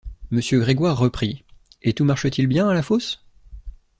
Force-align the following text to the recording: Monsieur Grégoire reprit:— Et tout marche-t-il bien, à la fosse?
Monsieur 0.31 0.59
Grégoire 0.59 0.97
reprit:— 0.97 1.43
Et 1.83 1.93
tout 1.93 2.05
marche-t-il 2.05 2.47
bien, 2.47 2.67
à 2.67 2.73
la 2.73 2.81
fosse? 2.81 3.23